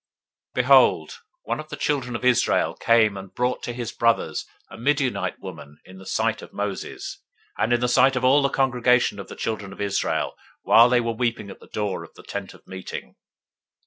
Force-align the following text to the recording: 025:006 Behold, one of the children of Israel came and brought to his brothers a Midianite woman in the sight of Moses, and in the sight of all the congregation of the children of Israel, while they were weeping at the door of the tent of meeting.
025:006 0.55 0.55
Behold, 0.55 1.19
one 1.43 1.59
of 1.59 1.69
the 1.69 1.75
children 1.75 2.15
of 2.15 2.25
Israel 2.25 2.73
came 2.73 3.15
and 3.15 3.35
brought 3.35 3.61
to 3.61 3.71
his 3.71 3.91
brothers 3.91 4.47
a 4.71 4.75
Midianite 4.75 5.37
woman 5.39 5.77
in 5.85 5.99
the 5.99 6.07
sight 6.07 6.41
of 6.41 6.51
Moses, 6.51 7.19
and 7.59 7.71
in 7.71 7.81
the 7.81 7.87
sight 7.87 8.15
of 8.15 8.23
all 8.25 8.41
the 8.41 8.49
congregation 8.49 9.19
of 9.19 9.27
the 9.27 9.35
children 9.35 9.71
of 9.71 9.79
Israel, 9.79 10.35
while 10.63 10.89
they 10.89 11.01
were 11.01 11.11
weeping 11.11 11.51
at 11.51 11.59
the 11.59 11.67
door 11.67 12.03
of 12.03 12.15
the 12.15 12.23
tent 12.23 12.55
of 12.55 12.65
meeting. 12.65 13.15